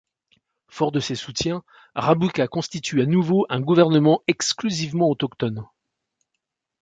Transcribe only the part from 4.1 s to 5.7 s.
exclusivement autochtone.